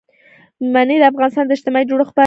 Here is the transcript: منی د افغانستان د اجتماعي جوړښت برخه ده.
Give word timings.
منی 0.73 0.97
د 0.99 1.03
افغانستان 1.11 1.45
د 1.47 1.51
اجتماعي 1.55 1.85
جوړښت 1.89 2.07
برخه 2.11 2.17
ده. 2.17 2.19